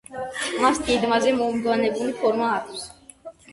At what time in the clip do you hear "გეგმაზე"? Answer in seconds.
0.87-1.35